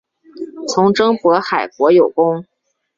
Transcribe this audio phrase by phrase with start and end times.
[0.67, 2.43] 从征渤海国有功。